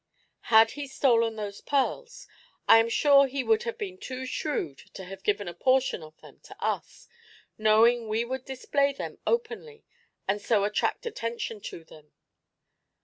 "Had 0.49 0.71
he 0.71 0.87
stolen 0.87 1.35
those 1.35 1.61
pearls, 1.61 2.27
I 2.67 2.79
am 2.79 2.89
sure 2.89 3.27
he 3.27 3.43
would 3.43 3.61
have 3.61 3.77
been 3.77 3.99
too 3.99 4.25
shrewd 4.25 4.79
to 4.95 5.03
have 5.03 5.21
given 5.21 5.47
a 5.47 5.53
portion 5.53 6.01
of 6.01 6.19
them 6.21 6.39
to 6.45 6.55
us, 6.59 7.07
knowing 7.55 8.07
we 8.07 8.25
would 8.25 8.43
display 8.43 8.93
them 8.93 9.19
openly 9.27 9.85
and 10.27 10.41
so 10.41 10.63
attract 10.63 11.05
attention 11.05 11.61
to 11.69 11.83
them. 11.83 12.13